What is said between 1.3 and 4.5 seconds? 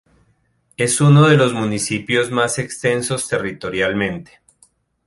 los municipios más extensos territorialmente.